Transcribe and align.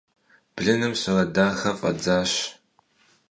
Блыным 0.55 0.93
сурэт 1.01 1.29
дахэ 1.35 1.71
фӀадзащ. 1.79 2.31